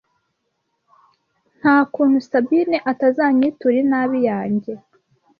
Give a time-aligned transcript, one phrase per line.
[1.59, 4.73] nta kuntu Sabine atazanyitura inabi yanjye”